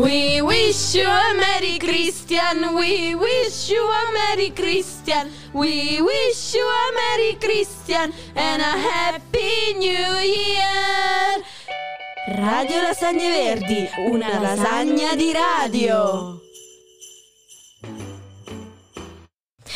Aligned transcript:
We 0.00 0.40
wish 0.40 0.94
you 0.94 1.04
a 1.04 1.34
Merry 1.36 1.76
Christian. 1.76 2.74
We 2.74 3.14
wish 3.14 3.68
you 3.68 3.82
a 3.82 4.12
Merry 4.14 4.50
Christian. 4.50 5.28
We 5.52 6.00
wish 6.00 6.54
you 6.54 6.64
a 6.64 6.92
Merry 6.94 7.36
Christian 7.38 8.10
and 8.34 8.62
a 8.62 8.78
Happy 8.78 9.74
New 9.76 10.16
Year. 10.22 11.44
Radio 12.28 12.80
Lasagne 12.80 13.28
Verdi, 13.28 13.88
una 14.08 14.40
lasagna 14.40 15.14
di 15.14 15.32
radio. 15.34 16.40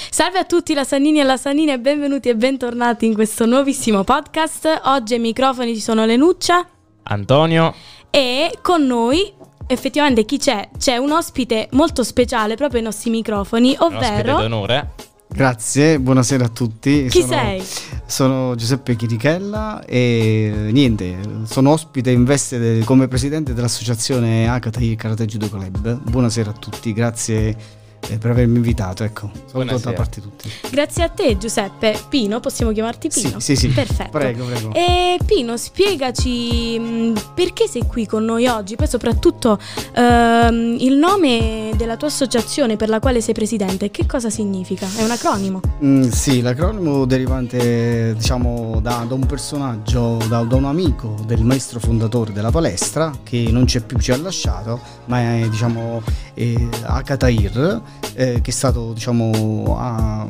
Salve 0.08 0.38
a 0.38 0.44
tutti 0.44 0.72
lasannini 0.72 1.20
e 1.20 1.24
lasannine 1.24 1.74
e 1.74 1.78
benvenuti 1.78 2.30
e 2.30 2.34
bentornati 2.34 3.04
in 3.04 3.12
questo 3.12 3.44
nuovissimo 3.44 4.04
podcast. 4.04 4.80
Oggi 4.84 5.12
ai 5.12 5.20
microfoni 5.20 5.74
ci 5.74 5.82
sono 5.82 6.06
Lenuccia 6.06 6.66
Antonio. 7.02 7.74
e 8.10 8.58
con 8.62 8.86
noi 8.86 9.42
effettivamente 9.66 10.24
chi 10.24 10.38
c'è? 10.38 10.68
C'è 10.78 10.96
un 10.96 11.12
ospite 11.12 11.68
molto 11.72 12.02
speciale 12.02 12.56
proprio 12.56 12.78
ai 12.78 12.84
nostri 12.84 13.10
microfoni, 13.10 13.76
un 13.78 13.94
ospite 13.94 14.10
ovvero 14.10 14.40
d'onore. 14.40 14.90
Grazie, 15.26 15.98
buonasera 15.98 16.44
a 16.44 16.48
tutti. 16.48 17.08
chi 17.08 17.20
sono, 17.22 17.32
sei? 17.32 17.64
Sono 18.06 18.54
Giuseppe 18.54 18.94
Chirichella 18.94 19.84
e 19.84 20.68
niente, 20.70 21.18
sono 21.44 21.72
ospite 21.72 22.10
in 22.10 22.24
veste 22.24 22.58
de- 22.58 22.84
come 22.84 23.08
presidente 23.08 23.52
dell'associazione 23.52 24.48
Akatai 24.48 24.94
Karate 24.94 25.26
Judo 25.26 25.48
Club. 25.48 25.98
Buonasera 26.02 26.50
a 26.50 26.54
tutti, 26.54 26.92
grazie 26.92 27.82
per 28.18 28.30
avermi 28.30 28.56
invitato. 28.56 29.04
Ecco, 29.04 29.30
saluto 29.46 29.78
da 29.78 29.92
parte 29.92 30.20
tutti. 30.20 30.50
Grazie 30.70 31.04
a 31.04 31.08
te 31.08 31.36
Giuseppe. 31.38 31.98
Pino, 32.08 32.40
possiamo 32.40 32.72
chiamarti 32.72 33.08
Pino? 33.08 33.40
Sì, 33.40 33.56
sì, 33.56 33.68
sì. 33.68 33.68
Perfetto. 33.68 34.10
Prego, 34.10 34.44
prego. 34.44 34.72
E 34.72 35.18
Pino, 35.24 35.56
spiegaci 35.56 36.78
mh, 36.78 37.32
perché 37.34 37.66
sei 37.66 37.86
qui 37.86 38.06
con 38.06 38.24
noi 38.24 38.46
oggi, 38.46 38.76
poi 38.76 38.86
soprattutto 38.86 39.58
ehm, 39.94 40.76
il 40.78 40.96
nome 40.96 41.72
della 41.76 41.96
tua 41.96 42.08
associazione 42.08 42.76
per 42.76 42.88
la 42.88 43.00
quale 43.00 43.20
sei 43.20 43.34
presidente, 43.34 43.90
che 43.90 44.06
cosa 44.06 44.30
significa? 44.30 44.86
È 44.96 45.02
un 45.02 45.10
acronimo? 45.10 45.60
Mm, 45.82 46.08
sì, 46.08 46.40
l'acronimo 46.40 47.04
derivante 47.04 48.14
diciamo 48.14 48.80
da, 48.80 49.04
da 49.06 49.14
un 49.14 49.26
personaggio, 49.26 50.18
da, 50.28 50.42
da 50.42 50.56
un 50.56 50.64
amico 50.64 51.16
del 51.26 51.42
maestro 51.42 51.80
fondatore 51.80 52.32
della 52.32 52.50
palestra 52.50 53.12
che 53.22 53.46
non 53.50 53.64
c'è 53.64 53.80
più, 53.80 53.98
ci 53.98 54.12
ha 54.12 54.16
lasciato, 54.16 54.80
ma 55.06 55.20
è 55.20 55.48
diciamo 55.48 56.02
eh, 56.34 56.68
Akatair, 56.82 57.82
eh, 58.14 58.40
che 58.40 58.50
è 58.50 58.52
stato 58.52 58.92
diciamo 58.92 59.76
ha, 59.78 60.26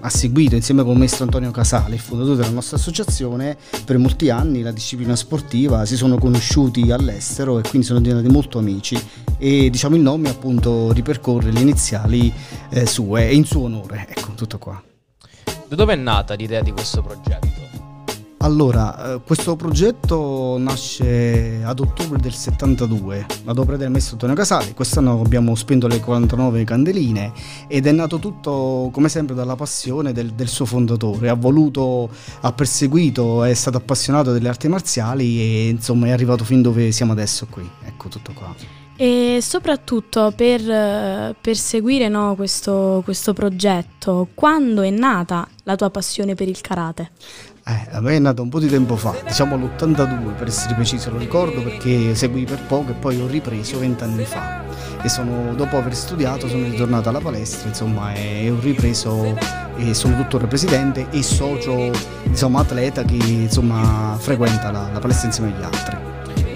ha 0.00 0.08
seguito 0.08 0.54
insieme 0.54 0.82
con 0.82 0.92
il 0.92 0.98
maestro 0.98 1.24
Antonio 1.24 1.50
Casale, 1.50 1.94
il 1.94 2.00
fondatore 2.00 2.36
della 2.36 2.50
nostra 2.50 2.76
associazione, 2.76 3.56
per 3.84 3.98
molti 3.98 4.30
anni 4.30 4.62
la 4.62 4.72
disciplina 4.72 5.14
sportiva, 5.14 5.86
si 5.86 5.96
sono 5.96 6.18
conosciuti 6.18 6.90
all'estero 6.90 7.58
e 7.58 7.62
quindi 7.62 7.86
sono 7.86 8.00
diventati 8.00 8.32
molto 8.32 8.58
amici 8.58 9.00
e 9.38 9.70
diciamo 9.70 9.96
il 9.96 10.02
nome 10.02 10.28
appunto 10.28 10.92
ripercorre 10.92 11.52
le 11.52 11.60
iniziali 11.60 12.32
eh, 12.70 12.86
sue 12.86 13.28
e 13.28 13.34
in 13.34 13.44
suo 13.44 13.62
onore, 13.62 14.06
ecco 14.08 14.32
tutto 14.34 14.58
qua. 14.58 14.82
Da 15.68 15.76
dove 15.76 15.92
è 15.92 15.96
nata 15.96 16.34
l'idea 16.34 16.62
di 16.62 16.72
questo 16.72 17.02
progetto? 17.02 17.51
Allora, 18.42 19.14
eh, 19.14 19.20
questo 19.24 19.54
progetto 19.54 20.56
nasce 20.58 21.62
ad 21.64 21.78
ottobre 21.78 22.18
del 22.18 22.34
72, 22.34 23.24
ad 23.44 23.56
opera 23.56 23.76
del 23.76 23.88
maestro 23.88 24.14
Antonio 24.14 24.34
Casale. 24.34 24.74
Quest'anno 24.74 25.20
abbiamo 25.20 25.54
spento 25.54 25.86
le 25.86 26.00
49 26.00 26.64
candeline 26.64 27.32
ed 27.68 27.86
è 27.86 27.92
nato 27.92 28.18
tutto, 28.18 28.90
come 28.92 29.08
sempre, 29.08 29.36
dalla 29.36 29.54
passione 29.54 30.12
del, 30.12 30.32
del 30.32 30.48
suo 30.48 30.64
fondatore. 30.64 31.28
Ha 31.28 31.34
voluto, 31.34 32.10
ha 32.40 32.52
perseguito, 32.52 33.44
è 33.44 33.54
stato 33.54 33.76
appassionato 33.76 34.32
delle 34.32 34.48
arti 34.48 34.66
marziali 34.66 35.38
e 35.38 35.68
insomma 35.68 36.08
è 36.08 36.10
arrivato 36.10 36.42
fin 36.42 36.62
dove 36.62 36.90
siamo 36.90 37.12
adesso 37.12 37.46
qui. 37.48 37.68
Ecco 37.84 38.08
tutto 38.08 38.32
qua. 38.32 38.52
E 38.96 39.38
soprattutto 39.40 40.32
per, 40.34 40.68
eh, 40.68 41.34
per 41.40 41.56
seguire 41.56 42.08
no, 42.08 42.34
questo, 42.34 43.02
questo 43.04 43.32
progetto, 43.32 44.28
quando 44.34 44.82
è 44.82 44.90
nata 44.90 45.48
la 45.62 45.76
tua 45.76 45.90
passione 45.90 46.34
per 46.34 46.48
il 46.48 46.60
karate? 46.60 47.10
Eh, 47.64 47.86
a 47.92 48.00
me 48.00 48.16
è 48.16 48.18
nato 48.18 48.42
un 48.42 48.48
po' 48.48 48.58
di 48.58 48.68
tempo 48.68 48.96
fa, 48.96 49.14
diciamo 49.24 49.56
l'82 49.56 50.34
per 50.36 50.48
essere 50.48 50.74
preciso, 50.74 51.10
lo 51.10 51.18
ricordo 51.18 51.62
perché 51.62 52.12
seguì 52.16 52.44
per 52.44 52.60
poco 52.66 52.90
e 52.90 52.94
poi 52.94 53.20
ho 53.20 53.28
ripreso 53.28 53.78
vent'anni 53.78 54.24
fa. 54.24 54.64
E 55.00 55.08
sono, 55.08 55.54
dopo 55.54 55.76
aver 55.76 55.94
studiato 55.94 56.48
sono 56.48 56.64
ritornato 56.64 57.08
alla 57.08 57.20
palestra, 57.20 57.68
insomma, 57.68 58.14
e 58.14 58.50
ho 58.50 58.58
ripreso 58.60 59.38
e 59.76 59.94
sono 59.94 60.16
tuttora 60.16 60.46
presidente 60.48 61.06
e 61.10 61.22
socio, 61.22 61.92
insomma, 62.24 62.60
atleta 62.60 63.04
che 63.04 63.14
insomma 63.14 64.16
frequenta 64.18 64.72
la, 64.72 64.88
la 64.92 64.98
palestra 64.98 65.28
insieme 65.28 65.54
agli 65.54 65.62
altri. 65.62 65.96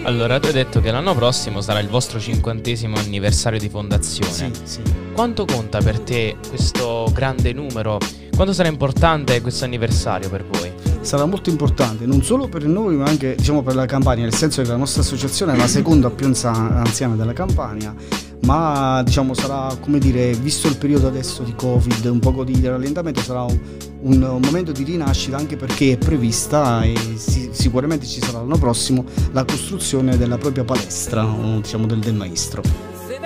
Allora, 0.03 0.41
tu 0.41 0.47
hai 0.47 0.53
detto 0.53 0.81
che 0.81 0.91
l'anno 0.91 1.15
prossimo 1.15 1.61
sarà 1.61 1.79
il 1.79 1.89
vostro 1.89 2.19
cinquantesimo 2.19 2.97
anniversario 2.97 3.59
di 3.59 3.69
fondazione. 3.69 4.33
Sì, 4.33 4.53
sì. 4.65 4.81
Quanto 5.13 5.45
conta 5.45 5.79
per 5.79 6.01
te 6.01 6.37
questo 6.49 7.11
grande 7.13 7.53
numero? 7.53 7.99
Quanto 8.35 8.53
sarà 8.53 8.69
importante 8.69 9.41
questo 9.41 9.65
anniversario 9.65 10.29
per 10.29 10.45
voi? 10.45 10.76
Sarà 11.07 11.25
molto 11.25 11.49
importante 11.51 12.05
non 12.05 12.23
solo 12.23 12.49
per 12.49 12.65
noi 12.67 12.97
ma 12.97 13.05
anche 13.05 13.35
diciamo, 13.37 13.63
per 13.63 13.75
la 13.75 13.87
Campania, 13.87 14.25
nel 14.25 14.35
senso 14.35 14.61
che 14.61 14.69
la 14.69 14.77
nostra 14.77 15.03
associazione 15.03 15.53
è 15.55 15.57
la 15.57 15.69
seconda 15.69 16.11
più 16.11 16.27
anziana 16.27 17.15
della 17.15 17.33
Campania, 17.33 17.95
ma 18.43 19.03
diciamo 19.05 19.33
sarà 19.33 19.75
come 19.81 19.99
dire, 19.99 20.33
visto 20.33 20.67
il 20.69 20.77
periodo 20.77 21.07
adesso 21.07 21.43
di 21.43 21.55
Covid, 21.55 22.05
un 22.07 22.19
po' 22.19 22.45
di 22.45 22.61
rallentamento, 22.67 23.21
sarà 23.21 23.43
un, 23.43 23.59
un- 24.03 24.23
un 24.23 24.41
momento 24.45 24.73
di 24.73 24.83
rinascita 24.83 25.37
anche 25.37 25.57
perché 25.57 25.93
è 25.93 25.97
prevista 25.97 26.83
e 26.83 26.95
si- 27.17 27.51
sicuramente 27.53 28.05
ci 28.07 28.21
sarà 28.21 28.39
l'anno 28.39 28.59
prossimo 28.59 29.05
la 29.33 29.45
costruzione 29.45 30.17
della 30.17 30.39
propria 30.39 30.65
palestra, 30.65 31.25
diciamo 31.57 31.87
del, 31.87 32.01
del 32.01 32.15
maestro. 32.15 32.63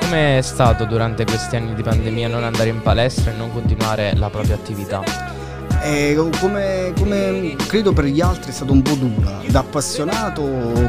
Come 0.01 0.39
è 0.39 0.43
stato 0.43 0.85
durante 0.85 1.25
questi 1.25 1.57
anni 1.57 1.75
di 1.75 1.83
pandemia 1.83 2.29
non 2.29 2.45
andare 2.45 2.69
in 2.69 2.81
palestra 2.83 3.33
e 3.33 3.37
non 3.37 3.51
continuare 3.53 4.15
la 4.17 4.29
propria 4.29 4.55
attività? 4.55 5.40
Eh, 5.83 6.15
come, 6.39 6.93
come 6.99 7.57
credo 7.67 7.93
per 7.93 8.05
gli 8.05 8.21
altri 8.21 8.51
è 8.51 8.55
stata 8.55 8.71
un 8.71 8.83
po' 8.83 8.95
dura, 8.95 9.41
da 9.49 9.61
appassionato 9.61 10.43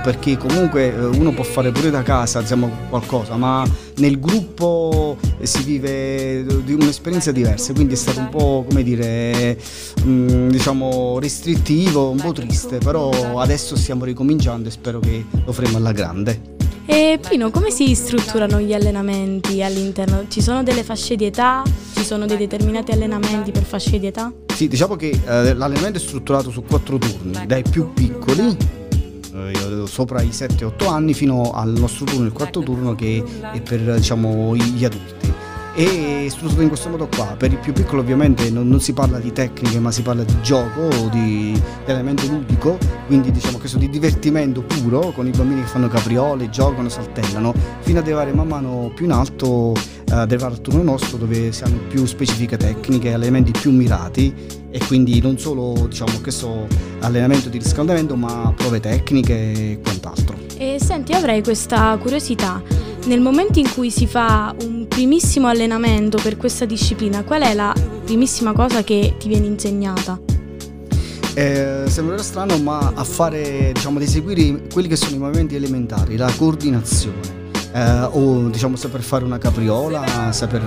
perché 0.03 0.35
comunque 0.35 0.93
eh, 0.93 1.05
uno 1.05 1.31
può 1.31 1.45
fare 1.45 1.71
pure 1.71 1.89
da 1.89 2.03
casa 2.03 2.41
diciamo, 2.41 2.69
qualcosa, 2.89 3.37
ma 3.37 3.65
nel 3.97 4.19
gruppo 4.19 5.17
eh, 5.39 5.45
si 5.45 5.63
vive 5.63 6.45
di 6.63 6.73
un'esperienza 6.73 7.31
diversa, 7.31 7.71
quindi 7.73 7.93
è 7.93 7.97
stato 7.97 8.19
un 8.19 8.29
po' 8.29 8.65
come 8.67 8.83
dire, 8.83 9.57
mm, 10.03 10.49
diciamo 10.49 11.19
restrittivo, 11.19 12.09
un 12.09 12.17
po' 12.17 12.33
triste, 12.33 12.77
però 12.79 13.39
adesso 13.39 13.77
stiamo 13.77 14.03
ricominciando 14.03 14.67
e 14.67 14.71
spero 14.71 14.99
che 14.99 15.25
lo 15.45 15.53
faremo 15.53 15.77
alla 15.77 15.93
grande. 15.93 16.59
E 16.85 17.17
Pino, 17.25 17.49
come 17.49 17.71
si 17.71 17.95
strutturano 17.95 18.59
gli 18.59 18.73
allenamenti 18.73 19.63
all'interno? 19.63 20.25
Ci 20.27 20.41
sono 20.41 20.63
delle 20.63 20.83
fasce 20.83 21.15
di 21.15 21.25
età? 21.25 21.63
Ci 21.95 22.03
sono 22.03 22.25
dei 22.25 22.37
determinati 22.37 22.91
allenamenti 22.91 23.51
per 23.51 23.63
fasce 23.63 23.97
di 23.97 24.07
età? 24.07 24.31
Sì, 24.61 24.67
diciamo 24.67 24.95
che 24.95 25.09
eh, 25.09 25.55
l'allenamento 25.55 25.97
è 25.97 25.99
strutturato 25.99 26.51
su 26.51 26.61
quattro 26.61 26.99
turni, 26.99 27.47
dai 27.47 27.63
più 27.67 27.93
piccoli, 27.93 28.55
eh, 29.33 29.83
sopra 29.87 30.21
i 30.21 30.27
7-8 30.27 30.87
anni, 30.87 31.15
fino 31.15 31.49
al 31.49 31.71
nostro 31.71 32.05
turno, 32.05 32.27
il 32.27 32.31
quarto 32.31 32.61
turno 32.61 32.93
che 32.93 33.23
è 33.53 33.59
per 33.59 33.95
diciamo, 33.95 34.55
gli 34.55 34.85
adulti. 34.85 35.33
E 35.73 36.27
strutturato 36.29 36.61
in 36.61 36.67
questo 36.67 36.89
modo 36.89 37.07
qua, 37.07 37.33
per 37.37 37.51
il 37.51 37.57
più 37.57 37.73
piccolo 37.73 38.01
ovviamente 38.01 38.51
non, 38.51 38.67
non 38.67 38.79
si 38.81 38.93
parla 38.93 39.17
di 39.17 39.31
tecniche 39.31 39.79
ma 39.79 39.89
si 39.89 40.03
parla 40.03 40.23
di 40.23 40.35
gioco, 40.43 40.89
di, 41.09 41.53
di 41.53 41.91
elemento 41.91 42.27
ludico, 42.27 42.77
quindi 43.07 43.31
diciamo 43.31 43.57
questo 43.57 43.79
di 43.79 43.89
divertimento 43.89 44.61
puro 44.61 45.11
con 45.11 45.25
i 45.25 45.31
bambini 45.31 45.61
che 45.61 45.67
fanno 45.69 45.87
capriole, 45.87 46.51
giocano, 46.51 46.87
saltellano, 46.87 47.51
fino 47.79 47.97
ad 47.97 48.05
arrivare 48.05 48.31
man 48.31 48.47
mano 48.47 48.91
più 48.93 49.05
in 49.05 49.11
alto, 49.11 49.73
eh, 50.11 50.35
al 50.43 50.61
turno 50.61 50.83
nostro 50.83 51.17
dove 51.17 51.51
si 51.51 51.63
hanno 51.63 51.79
più 51.87 52.05
specifiche 52.05 52.57
tecniche, 52.57 53.11
elementi 53.11 53.51
più 53.51 53.71
mirati 53.71 54.33
e 54.69 54.79
quindi 54.85 55.21
non 55.21 55.37
solo 55.37 55.87
diciamo 55.87 56.19
questo 56.21 56.67
allenamento 56.99 57.49
di 57.49 57.57
riscaldamento 57.57 58.15
ma 58.15 58.53
prove 58.55 58.79
tecniche 58.79 59.33
e 59.33 59.79
quant'altro. 59.81 60.37
E 60.57 60.77
senti, 60.79 61.13
avrei 61.13 61.41
questa 61.41 61.97
curiosità. 61.99 62.61
Nel 63.05 63.19
momento 63.19 63.57
in 63.57 63.71
cui 63.73 63.89
si 63.89 64.05
fa 64.05 64.53
un 64.61 64.85
primissimo 64.87 65.47
allenamento 65.47 66.19
per 66.21 66.37
questa 66.37 66.65
disciplina, 66.65 67.23
qual 67.23 67.41
è 67.41 67.53
la 67.55 67.73
primissima 68.03 68.51
cosa 68.51 68.83
che 68.83 69.15
ti 69.17 69.27
viene 69.27 69.47
insegnata? 69.47 70.19
Eh, 71.33 71.85
sembrerà 71.87 72.21
strano, 72.21 72.57
ma 72.59 72.91
a 72.93 73.03
fare, 73.03 73.71
diciamo, 73.73 73.97
ad 73.97 74.03
eseguire 74.03 74.67
quelli 74.71 74.87
che 74.87 74.97
sono 74.97 75.15
i 75.15 75.19
movimenti 75.19 75.55
elementari, 75.55 76.15
la 76.15 76.31
coordinazione. 76.37 77.40
Eh, 77.73 78.07
o 78.11 78.49
diciamo 78.49 78.75
saper 78.75 79.01
fare 79.01 79.23
una 79.23 79.37
capriola, 79.37 80.31
saper 80.31 80.61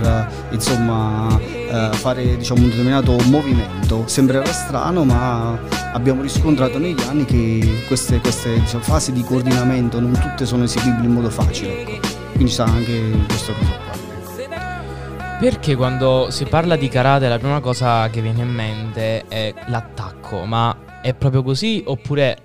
eh, 0.50 0.54
insomma 0.54 1.38
eh, 1.38 1.90
fare 1.92 2.36
diciamo 2.36 2.62
un 2.62 2.68
determinato 2.68 3.16
movimento. 3.26 4.06
Sembrerà 4.06 4.46
strano, 4.46 5.04
ma 5.04 5.58
abbiamo 5.92 6.22
riscontrato 6.22 6.78
negli 6.78 7.00
anni 7.02 7.24
che 7.24 7.84
queste, 7.86 8.20
queste 8.20 8.58
diciamo, 8.58 8.82
fasi 8.82 9.12
di 9.12 9.22
coordinamento 9.22 10.00
non 10.00 10.12
tutte 10.12 10.46
sono 10.46 10.64
eseguibili 10.64 11.06
in 11.06 11.12
modo 11.12 11.30
facile. 11.30 11.80
Ecco. 11.80 12.08
Quindi 12.32 12.50
sta 12.50 12.64
anche 12.64 13.10
questo 13.26 13.52
cosa 13.52 13.70
qua. 13.70 13.92
ecco. 13.92 15.38
Perché 15.40 15.76
quando 15.76 16.28
si 16.30 16.44
parla 16.44 16.76
di 16.76 16.88
karate 16.88 17.28
la 17.28 17.38
prima 17.38 17.60
cosa 17.60 18.08
che 18.08 18.20
viene 18.22 18.42
in 18.42 18.52
mente 18.52 19.24
è 19.28 19.52
l'attacco, 19.66 20.44
ma 20.44 21.00
è 21.02 21.12
proprio 21.12 21.42
così 21.42 21.82
oppure 21.86 22.38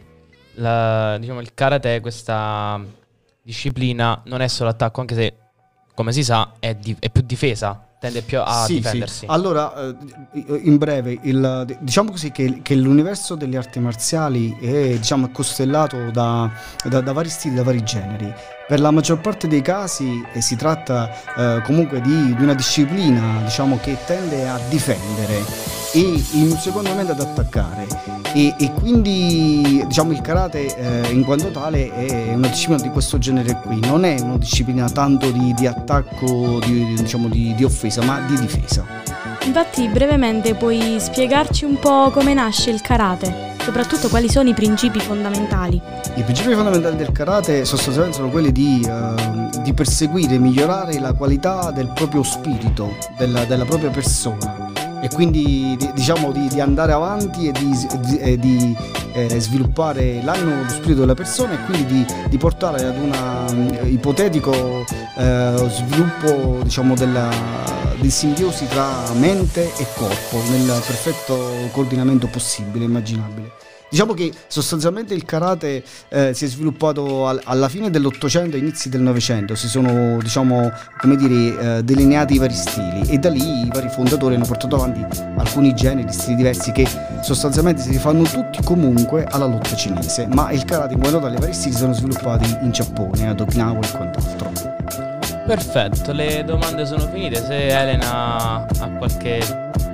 la- 0.56 1.18
diciamo, 1.18 1.40
il 1.40 1.54
karate, 1.54 2.02
questa 2.02 2.80
disciplina, 3.42 4.22
non 4.26 4.42
è 4.42 4.48
solo 4.48 4.70
attacco, 4.70 5.02
anche 5.02 5.16
se 5.16 5.34
come 5.94 6.12
si 6.14 6.24
sa, 6.24 6.54
è, 6.60 6.76
di- 6.76 6.96
è 7.00 7.10
più 7.10 7.22
difesa, 7.24 7.86
tende 8.00 8.22
più 8.22 8.40
a 8.40 8.64
Sì, 8.64 8.76
sì. 8.76 8.80
difendersi. 8.80 9.26
Allora, 9.28 9.74
eh, 9.90 9.96
in 10.64 10.78
breve, 10.78 11.18
il- 11.24 11.78
diciamo 11.82 12.12
così 12.12 12.32
che, 12.32 12.62
che 12.62 12.76
l'universo 12.76 13.36
delle 13.36 13.58
arti 13.58 13.80
marziali 13.80 14.56
è, 14.60 14.92
diciamo, 14.98 15.30
costellato 15.30 16.10
da, 16.12 16.50
da- 16.86 17.02
da 17.02 17.12
vari 17.12 17.30
stili, 17.30 17.56
da 17.56 17.64
vari 17.64 17.84
generi. 17.84 18.34
Per 18.70 18.80
la 18.80 18.92
maggior 18.92 19.20
parte 19.20 19.48
dei 19.48 19.64
casi 19.64 20.24
eh, 20.32 20.42
si 20.42 20.56
tratta 20.56 21.10
eh, 21.36 21.62
comunque 21.64 22.02
di, 22.02 22.36
di 22.36 22.44
una 22.44 22.54
disciplina 22.54 23.42
diciamo, 23.44 23.80
che 23.82 23.98
tende 24.06 24.48
a 24.48 24.60
difendere 24.70 25.44
e 25.92 26.24
in 26.34 26.52
un 26.52 26.58
secondo 26.60 26.90
momento 26.90 27.14
ad 27.14 27.20
attaccare. 27.20 27.88
E, 28.32 28.54
e 28.60 28.72
quindi 28.74 29.84
diciamo, 29.88 30.12
il 30.12 30.22
karate 30.22 30.68
eh, 30.76 31.12
in 31.12 31.24
quanto 31.24 31.50
tale 31.50 31.92
è 31.92 32.32
una 32.36 32.48
disciplina 32.50 32.80
di 32.80 32.90
questo 32.90 33.18
genere 33.18 33.60
qui, 33.60 33.80
non 33.80 34.06
è 34.06 34.20
una 34.20 34.38
disciplina 34.38 34.88
tanto 34.88 35.32
di, 35.32 35.52
di 35.56 35.66
attacco, 35.66 36.60
di, 36.64 36.94
diciamo, 36.94 37.28
di, 37.28 37.64
offesa, 37.64 38.04
ma 38.04 38.20
di 38.20 38.38
difesa. 38.38 38.86
Infatti, 39.46 39.88
brevemente 39.88 40.54
puoi 40.54 40.98
spiegarci 41.00 41.66
un 41.66 41.80
po' 41.80 42.12
come 42.12 42.36
nasce 42.36 42.70
il 42.70 42.82
karate? 42.82 43.49
Soprattutto 43.70 44.10
quali 44.10 44.28
sono 44.32 44.50
i 44.50 44.56
principi 44.56 45.00
fondamentali? 45.00 45.80
I 46.16 46.24
principi 46.24 46.56
fondamentali 46.56 46.96
del 46.96 47.12
karate 47.12 47.66
sostanzialmente 47.66 48.18
sono 48.18 48.32
quelli 48.32 48.52
di, 48.52 48.84
eh, 48.84 49.62
di 49.62 49.74
perseguire 49.76 50.34
e 50.34 50.40
migliorare 50.40 51.00
la 51.00 51.14
qualità 51.14 51.70
del 51.70 51.92
proprio 51.94 52.24
spirito, 52.24 52.96
della, 53.16 53.46
della 53.46 53.66
propria 53.66 53.92
persona 53.92 54.79
e 55.02 55.10
quindi 55.10 55.76
di- 55.78 55.92
diciamo 55.94 56.32
di, 56.32 56.48
di 56.48 56.60
andare 56.60 56.92
avanti 56.92 57.48
e 57.48 57.52
di, 57.52 57.88
di- 58.00 58.40
di, 58.40 58.78
eh, 59.14 59.40
sviluppare 59.40 60.22
l'animo, 60.24 60.62
lo 60.62 60.70
spirito 60.70 61.00
della 61.02 61.14
persona 61.14 61.54
e 61.54 61.66
quindi 61.66 62.06
di, 62.30 62.38
portare 62.38 62.86
ad 62.86 62.98
un 62.98 63.80
ipotetico 63.86 64.86
eh, 65.18 65.68
sviluppo 65.70 66.60
diciamo 66.64 66.96
della, 66.96 67.30
di 68.00 68.10
simbiosi 68.10 68.68
tra 68.68 69.12
mente 69.14 69.72
e 69.78 69.86
corpo 69.96 70.42
nel 70.50 70.66
perfetto 70.66 71.52
coordinamento 71.72 72.28
possibile, 72.28 72.86
immaginabile. 72.86 73.52
Diciamo 73.90 74.14
che 74.14 74.32
sostanzialmente 74.48 75.16
il 75.16 75.26
karate 75.26 75.84
eh, 76.10 76.34
si 76.36 76.46
è 76.46 76.48
sviluppato 76.48 77.26
al- 77.28 77.42
alla 77.44 77.68
fine 77.70 77.90
dell'Ottocento 77.90 78.56
e 78.56 78.60
inizi 78.60 78.88
del 78.88 79.02
Novecento, 79.02 79.56
si 79.56 79.68
sono 79.68 80.18
diciamo 80.22 80.72
dire 81.04 81.78
eh, 81.78 81.84
delineati 81.84 82.36
i 82.36 82.38
vari 82.38 82.54
stili 82.54 83.10
e 83.10 83.18
da 83.18 83.30
lì 83.30 83.66
i 83.66 83.70
vari 83.74 83.90
fondatori 83.90 84.36
hanno 84.36 84.46
portato 84.46 84.76
avanti 84.76 85.04
alcuni 85.38 85.74
generi, 85.74 86.12
stili 86.14 86.36
diversi 86.36 86.72
che 86.72 86.88
sostanzialmente 87.22 87.82
si 87.82 87.90
rifanno 87.90 88.22
tutti 88.24 88.62
comunque 88.64 89.26
alla 89.26 89.46
lotta 89.46 89.76
cinese, 89.76 90.28
ma 90.28 90.52
il 90.52 90.64
karate 90.66 90.94
in 90.94 91.00
quanto 91.00 91.20
tale 91.20 91.36
i 91.38 91.40
vari 91.40 91.54
stili 91.54 91.74
si 91.74 91.80
sono 91.80 91.94
sviluppati 91.94 92.58
in 92.62 92.72
Giappone, 92.72 93.28
ad 93.28 93.40
Okinawa 93.40 93.80
e 93.80 93.92
quant'altro. 93.92 94.52
Perfetto, 95.48 96.12
le 96.12 96.44
domande 96.46 96.86
sono 96.86 97.10
finite. 97.12 97.44
Se 97.44 97.70
Elena 97.70 98.68
ha 98.68 98.90
qualche 99.00 99.40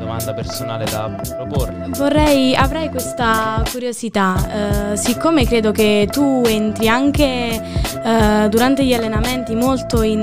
domanda 0.05 0.33
personale 0.33 0.85
da 0.85 1.09
proporre. 1.35 1.87
Vorrei, 1.89 2.55
avrei 2.55 2.89
questa 2.89 3.63
curiosità, 3.71 4.91
eh, 4.91 4.97
siccome 4.97 5.45
credo 5.45 5.71
che 5.71 6.07
tu 6.11 6.43
entri 6.45 6.87
anche 6.87 7.59
eh, 8.03 8.47
durante 8.49 8.85
gli 8.85 8.93
allenamenti 8.93 9.55
molto 9.55 10.03
in, 10.03 10.21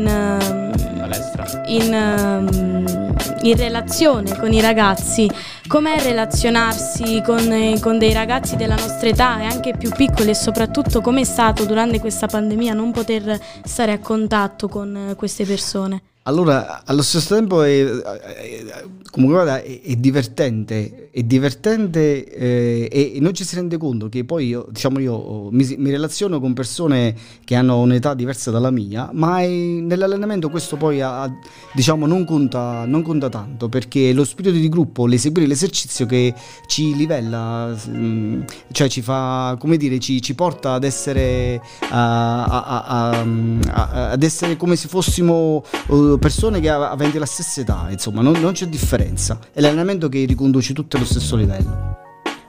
in, 1.67 1.93
ehm, 1.93 3.15
in 3.43 3.57
relazione 3.57 4.39
con 4.39 4.53
i 4.53 4.61
ragazzi, 4.61 5.29
com'è 5.67 6.01
relazionarsi 6.01 7.21
con, 7.25 7.51
eh, 7.51 7.81
con 7.81 7.99
dei 7.99 8.13
ragazzi 8.13 8.55
della 8.55 8.77
nostra 8.77 9.09
età 9.09 9.41
e 9.41 9.47
anche 9.47 9.77
più 9.77 9.91
piccoli 9.91 10.31
e 10.31 10.35
soprattutto 10.35 11.01
com'è 11.01 11.25
stato 11.25 11.65
durante 11.65 11.99
questa 11.99 12.29
pandemia 12.29 12.73
non 12.73 12.93
poter 12.93 13.37
stare 13.65 13.91
a 13.91 13.99
contatto 13.99 14.69
con 14.69 15.09
eh, 15.11 15.15
queste 15.17 15.45
persone? 15.45 16.03
Allora, 16.25 16.83
allo 16.85 17.03
stesso 17.03 17.35
tempo 17.35 17.63
è, 17.63 17.85
è- 17.85 18.85
comunque 19.11 19.43
guarda, 19.43 19.61
è, 19.61 19.81
è 19.83 19.97
divertente, 19.97 21.11
è 21.11 21.23
divertente 21.25 22.25
eh, 22.33 22.89
e 23.17 23.19
non 23.21 23.35
ci 23.35 23.43
si 23.45 23.57
rende 23.57 23.77
conto 23.77 24.09
che 24.09 24.25
poi 24.25 24.47
io, 24.47 24.67
diciamo 24.71 25.01
io 25.01 25.49
mi, 25.51 25.75
mi 25.79 25.91
relaziono 25.91 26.39
con 26.39 26.53
persone 26.55 27.15
che 27.45 27.57
hanno 27.57 27.81
un'età 27.81 28.15
diversa 28.15 28.53
dalla 28.53 28.71
mia, 28.71 29.11
ma 29.13 29.41
è- 29.43 29.49
nell'allenamento 29.49 30.49
questo 30.49 30.77
poi 30.77 31.01
ha- 31.01 31.29
diciamo 31.75 32.07
non 32.07 32.25
conta, 32.25 32.85
non 32.87 33.03
conta 33.03 33.29
tanto 33.29 33.69
perché 33.69 34.11
è 34.11 34.13
lo 34.13 34.25
spirito 34.25 34.55
di 34.57 34.69
gruppo, 34.69 35.07
l'eseguire 35.07 35.49
l'esercizio 35.49 36.07
che 36.07 36.33
ci 36.69 36.95
livella, 36.95 37.77
mm, 37.89 38.43
cioè 38.71 38.89
ci 38.89 39.03
fa, 39.03 39.57
come 39.59 39.77
dire, 39.77 39.99
ci, 39.99 40.23
ci 40.23 40.35
porta 40.37 40.75
ad 40.75 40.85
essere, 40.85 41.61
a- 41.91 42.45
a- 42.45 42.85
a- 42.87 44.11
ad 44.13 44.23
essere 44.23 44.57
come 44.57 44.77
se 44.77 44.87
fossimo 44.89 45.65
eh, 45.91 46.11
persone 46.19 46.61
che 46.61 46.69
av- 46.69 46.83
aventi 46.83 47.19
la 47.19 47.27
stessa 47.27 47.61
età, 47.61 47.87
insomma, 47.91 48.23
non, 48.23 48.41
non 48.41 48.53
c'è 48.53 48.67
differenza. 48.67 49.39
È 49.53 49.61
l'allenamento 49.61 50.09
che 50.09 50.25
riconduce 50.25 50.73
tutti 50.73 50.97
allo 50.97 51.05
stesso 51.05 51.37
livello. 51.37 52.01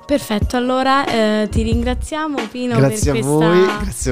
Perfetto, 0.06 0.57
allora 0.57 1.06
eh, 1.06 1.48
ti 1.50 1.63
ringraziamo 1.63 2.48
Pino 2.51 2.77
per 2.77 2.88
questa, 2.88 3.13
voi, 3.13 3.65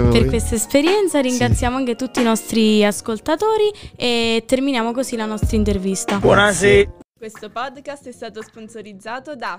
per 0.09 0.25
questa 0.27 0.55
esperienza, 0.55 1.19
ringraziamo 1.19 1.75
anche 1.75 1.95
tutti 1.95 2.21
i 2.21 2.23
nostri 2.23 2.85
ascoltatori 2.85 3.71
e 3.97 4.43
terminiamo 4.47 4.93
così 4.93 5.17
la 5.17 5.25
nostra 5.25 5.57
intervista. 5.57 6.17
Questo 6.19 7.49
podcast 7.49 8.07
è 8.07 8.11
stato 8.11 8.41
sponsorizzato 8.41 9.35
da 9.35 9.57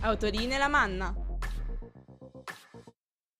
Autorine 0.00 0.58
La 0.58 0.68
Manna. 0.68 1.14